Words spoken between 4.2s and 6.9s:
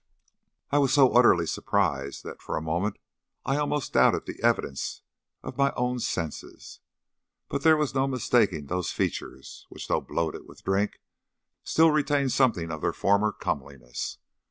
the evidence of my own senses;